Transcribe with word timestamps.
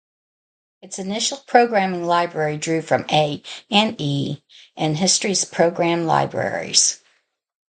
Its 0.81 0.97
initial 0.97 1.37
programming 1.45 2.03
library 2.05 2.57
drew 2.57 2.81
from 2.81 3.05
A 3.11 3.43
and 3.69 3.95
E 4.01 4.41
and 4.75 4.97
History's 4.97 5.45
program 5.45 6.07
libraries. 6.07 7.03